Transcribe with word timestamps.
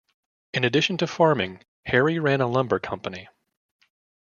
In 0.53 0.63
addition 0.63 0.97
to 0.97 1.05
farming, 1.05 1.63
Harry 1.85 2.17
ran 2.17 2.41
a 2.41 2.47
lumber 2.47 2.79
company. 2.79 3.29